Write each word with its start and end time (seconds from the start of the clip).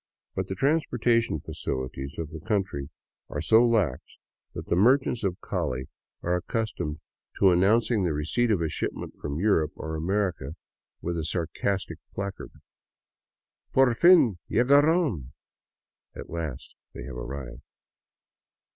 But 0.33 0.47
the 0.47 0.55
transportation 0.55 1.41
facilities 1.41 2.17
of 2.17 2.31
the 2.31 2.39
country 2.39 2.89
are 3.29 3.39
so 3.39 3.63
lax 3.63 4.01
that 4.55 4.65
the 4.65 4.75
merchants 4.75 5.23
of 5.23 5.37
Cali 5.47 5.89
are 6.23 6.37
ac 6.37 6.41
82 6.41 6.41
ALONG 6.41 6.41
THE 6.41 6.41
CAUCA 6.41 6.41
VALLEY 6.41 6.63
customed 6.63 6.99
to 7.39 7.51
announce 7.51 7.89
the 7.89 7.99
receipt 8.13 8.49
of 8.49 8.61
a 8.63 8.69
shipment 8.69 9.13
from 9.21 9.37
Europe 9.39 9.73
or 9.75 9.93
America 9.95 10.55
with 11.03 11.19
a 11.19 11.23
sarcastic 11.23 11.99
placard:" 12.15 12.49
POR 13.73 13.93
FIN 13.93 14.39
llegaron!" 14.49 15.33
(At 16.15 16.31
last 16.31 16.73
they 16.95 17.03
have 17.03 17.17
arrived.) 17.17 17.61